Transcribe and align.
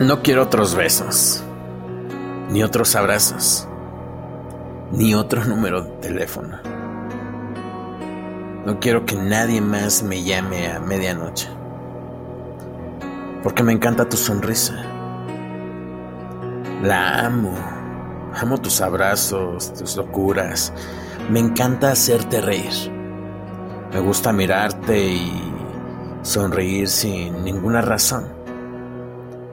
No 0.00 0.22
quiero 0.22 0.42
otros 0.42 0.74
besos, 0.74 1.42
ni 2.50 2.62
otros 2.62 2.94
abrazos, 2.94 3.66
ni 4.92 5.14
otro 5.14 5.42
número 5.46 5.84
de 5.84 5.90
teléfono. 5.92 6.58
No 8.66 8.78
quiero 8.78 9.06
que 9.06 9.16
nadie 9.16 9.62
más 9.62 10.02
me 10.02 10.22
llame 10.22 10.70
a 10.70 10.80
medianoche, 10.80 11.48
porque 13.42 13.62
me 13.62 13.72
encanta 13.72 14.06
tu 14.06 14.18
sonrisa. 14.18 14.74
La 16.82 17.24
amo, 17.24 17.56
amo 18.34 18.58
tus 18.58 18.82
abrazos, 18.82 19.72
tus 19.72 19.96
locuras. 19.96 20.74
Me 21.30 21.40
encanta 21.40 21.92
hacerte 21.92 22.42
reír. 22.42 22.92
Me 23.94 24.00
gusta 24.00 24.30
mirarte 24.30 25.06
y 25.06 25.54
sonreír 26.20 26.86
sin 26.86 27.42
ninguna 27.42 27.80
razón 27.80 28.35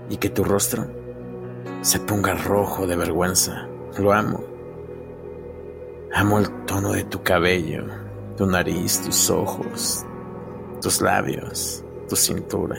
y 0.09 0.17
que 0.17 0.29
tu 0.29 0.43
rostro 0.43 0.85
se 1.81 1.99
ponga 1.99 2.33
rojo 2.33 2.87
de 2.87 2.95
vergüenza. 2.95 3.67
Lo 3.97 4.13
amo. 4.13 4.43
Amo 6.13 6.39
el 6.39 6.49
tono 6.65 6.93
de 6.93 7.03
tu 7.03 7.23
cabello, 7.23 7.85
tu 8.37 8.45
nariz, 8.45 9.01
tus 9.01 9.29
ojos, 9.29 10.05
tus 10.81 11.01
labios, 11.01 11.83
tu 12.07 12.15
cintura. 12.15 12.77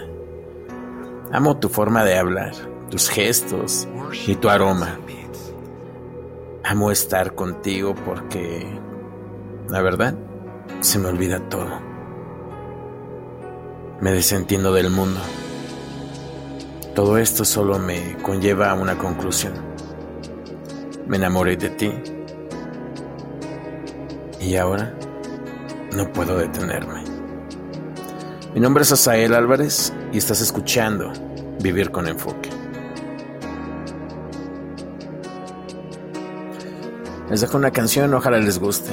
Amo 1.32 1.58
tu 1.58 1.68
forma 1.68 2.04
de 2.04 2.16
hablar, 2.16 2.52
tus 2.90 3.08
gestos 3.08 3.88
y 4.26 4.36
tu 4.36 4.48
aroma. 4.48 4.98
Amo 6.66 6.90
estar 6.90 7.34
contigo 7.34 7.94
porque, 8.06 8.66
la 9.68 9.82
verdad, 9.82 10.14
se 10.80 10.98
me 10.98 11.08
olvida 11.08 11.38
todo. 11.50 11.68
Me 14.00 14.12
desentiendo 14.12 14.72
del 14.72 14.88
mundo. 14.88 15.20
Todo 16.94 17.18
esto 17.18 17.44
solo 17.44 17.80
me 17.80 18.16
conlleva 18.22 18.70
a 18.70 18.74
una 18.74 18.96
conclusión. 18.96 19.52
Me 21.08 21.16
enamoré 21.16 21.56
de 21.56 21.70
ti. 21.70 21.92
Y 24.40 24.54
ahora 24.54 24.94
no 25.96 26.12
puedo 26.12 26.38
detenerme. 26.38 27.02
Mi 28.54 28.60
nombre 28.60 28.84
es 28.84 28.92
Asael 28.92 29.34
Álvarez 29.34 29.92
y 30.12 30.18
estás 30.18 30.40
escuchando 30.40 31.12
Vivir 31.60 31.90
con 31.90 32.06
Enfoque. 32.06 32.50
Les 37.28 37.40
dejo 37.40 37.56
una 37.56 37.72
canción, 37.72 38.14
ojalá 38.14 38.38
les 38.38 38.60
guste. 38.60 38.92